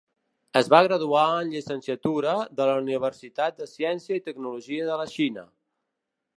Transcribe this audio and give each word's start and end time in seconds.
Es 0.61 0.69
va 0.73 0.79
graduar 0.87 1.25
en 1.41 1.51
llicenciatura 1.55 2.33
de 2.61 2.67
la 2.71 2.79
Universitat 2.85 3.61
de 3.63 3.71
Ciència 3.77 4.21
i 4.21 4.27
Tecnologia 4.31 4.89
de 4.93 5.01
la 5.05 5.09
Xina. 5.17 5.49